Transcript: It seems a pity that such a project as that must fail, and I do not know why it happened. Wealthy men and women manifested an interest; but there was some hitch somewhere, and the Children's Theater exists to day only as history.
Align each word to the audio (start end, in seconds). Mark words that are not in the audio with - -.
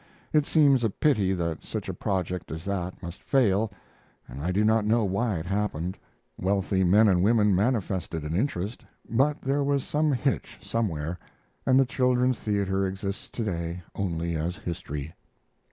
It 0.33 0.47
seems 0.47 0.83
a 0.83 0.89
pity 0.89 1.31
that 1.33 1.63
such 1.63 1.87
a 1.87 1.93
project 1.93 2.51
as 2.51 2.65
that 2.65 3.03
must 3.03 3.21
fail, 3.21 3.71
and 4.27 4.41
I 4.41 4.51
do 4.51 4.63
not 4.63 4.83
know 4.83 5.03
why 5.05 5.37
it 5.37 5.45
happened. 5.45 5.95
Wealthy 6.39 6.83
men 6.83 7.07
and 7.07 7.23
women 7.23 7.53
manifested 7.53 8.23
an 8.23 8.35
interest; 8.35 8.83
but 9.07 9.39
there 9.43 9.63
was 9.63 9.83
some 9.83 10.11
hitch 10.11 10.57
somewhere, 10.59 11.19
and 11.67 11.79
the 11.79 11.85
Children's 11.85 12.39
Theater 12.39 12.87
exists 12.87 13.29
to 13.29 13.43
day 13.43 13.83
only 13.93 14.35
as 14.35 14.57
history. 14.57 15.13